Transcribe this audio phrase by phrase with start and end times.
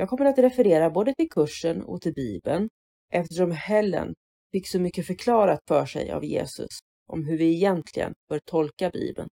[0.00, 2.68] Jag kommer att referera både till kursen och till Bibeln
[3.12, 4.14] eftersom Helen
[4.52, 9.28] fick så mycket förklarat för sig av Jesus om hur vi egentligen bör tolka Bibeln.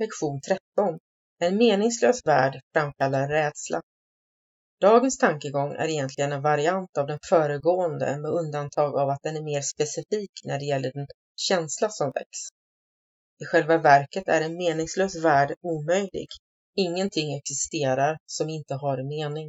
[0.00, 0.98] Lektion 13.
[1.38, 3.82] En meningslös värld framkallar rädsla.
[4.80, 9.42] Dagens tankegång är egentligen en variant av den föregående med undantag av att den är
[9.42, 12.38] mer specifik när det gäller den känsla som väcks.
[13.42, 16.28] I själva verket är en meningslös värld omöjlig.
[16.76, 19.48] Ingenting existerar som inte har en mening.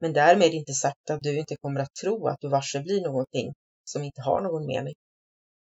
[0.00, 3.52] Men därmed inte sagt att du inte kommer att tro att du varse blir någonting
[3.84, 4.94] som inte har någon mening.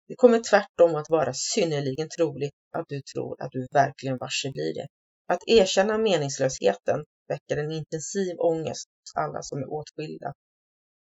[0.07, 4.73] Det kommer tvärtom att vara synnerligen troligt att du tror att du verkligen varse blir
[4.73, 4.87] det.
[5.27, 10.33] Att erkänna meningslösheten väcker en intensiv ångest hos alla som är åtskilda.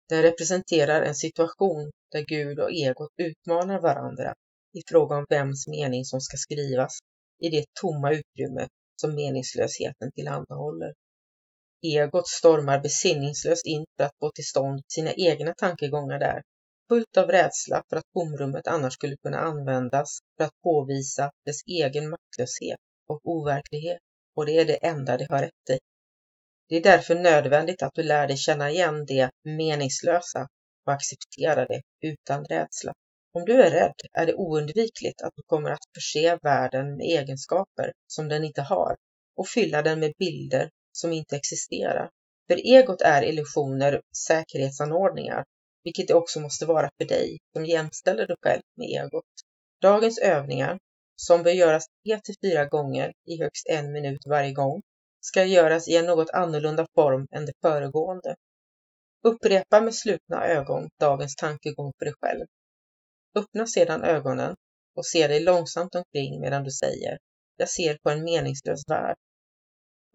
[0.08, 4.34] Den representerar en situation där Gud och egot utmanar varandra
[4.72, 6.98] i fråga om vems mening som ska skrivas
[7.42, 8.68] i det tomma utrymme
[9.00, 10.94] som meningslösheten tillhandahåller.
[11.82, 16.42] Egot stormar besinningslöst in för att få till stånd sina egna tankegångar där
[16.92, 22.10] fullt av rädsla för att tomrummet annars skulle kunna användas för att påvisa dess egen
[22.10, 23.98] maktlöshet och overklighet
[24.36, 25.78] och det är det enda det har rätt i.
[26.68, 30.48] Det är därför nödvändigt att du lär dig känna igen det meningslösa
[30.86, 32.92] och acceptera det utan rädsla.
[33.32, 37.92] Om du är rädd är det oundvikligt att du kommer att förse världen med egenskaper
[38.06, 38.96] som den inte har
[39.36, 42.10] och fylla den med bilder som inte existerar.
[42.46, 45.44] För egot är illusioner säkerhetsanordningar
[45.84, 49.24] vilket det också måste vara för dig som jämställer dig själv med egot.
[49.80, 50.78] Dagens övningar,
[51.16, 51.86] som bör göras
[52.44, 54.82] 3-4 gånger i högst en minut varje gång,
[55.20, 58.36] ska göras i en något annorlunda form än det föregående.
[59.24, 62.46] Upprepa med slutna ögon dagens tankegång för dig själv.
[63.34, 64.56] Öppna sedan ögonen
[64.96, 67.18] och se dig långsamt omkring medan du säger
[67.56, 69.16] Jag ser på en meningslös värld.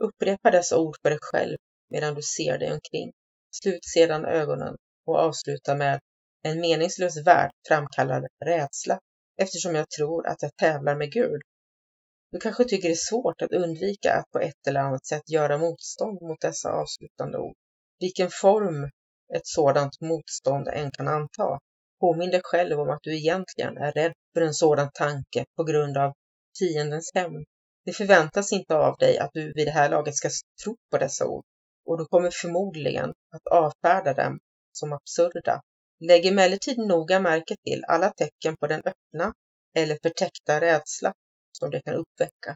[0.04, 1.58] Upprepa dessa ord för dig själv
[1.90, 3.12] medan du ser dig omkring.
[3.52, 4.76] Slut sedan ögonen
[5.08, 6.00] och avsluta med
[6.44, 9.00] En meningslös värld framkallar rädsla
[9.42, 11.42] eftersom jag tror att jag tävlar med Gud.
[12.32, 15.58] Du kanske tycker det är svårt att undvika att på ett eller annat sätt göra
[15.58, 17.56] motstånd mot dessa avslutande ord.
[18.00, 18.90] Vilken form
[19.34, 21.60] ett sådant motstånd än kan anta.
[22.00, 25.98] Påminn dig själv om att du egentligen är rädd för en sådan tanke på grund
[25.98, 26.14] av
[26.60, 27.46] fiendens hämnd.
[27.86, 30.30] Det förväntas inte av dig att du vid det här laget ska
[30.64, 31.44] tro på dessa ord
[31.86, 34.40] och du kommer förmodligen att avfärda dem
[34.78, 35.62] som absurda.
[36.00, 39.34] Lägg emellertid noga märke till alla tecken på den öppna
[39.76, 41.14] eller förtäckta rädsla
[41.52, 42.56] som det kan uppväcka.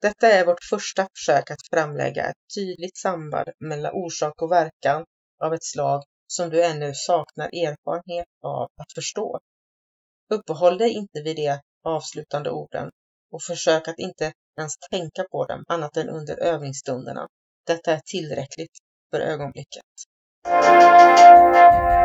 [0.00, 5.04] Detta är vårt första försök att framlägga ett tydligt samband mellan orsak och verkan
[5.44, 9.40] av ett slag som du ännu saknar erfarenhet av att förstå.
[10.28, 12.90] Uppehåll dig inte vid de avslutande orden
[13.30, 17.28] och försök att inte ens tänka på dem annat än under övningsstunderna.
[17.66, 18.78] Detta är tillräckligt
[19.10, 19.84] för ögonblicket.
[20.44, 22.01] Música